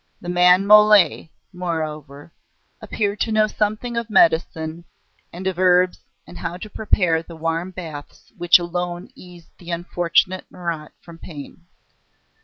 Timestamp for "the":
0.19-0.29, 7.21-7.35, 9.59-9.69